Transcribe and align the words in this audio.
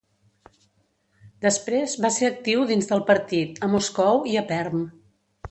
Després, 1.45 1.93
va 2.05 2.11
ser 2.15 2.31
actiu 2.31 2.65
dins 2.73 2.91
del 2.93 3.05
partit, 3.11 3.61
a 3.69 3.71
Moscou 3.75 4.27
i 4.35 4.37
a 4.43 4.45
Perm. 4.55 4.83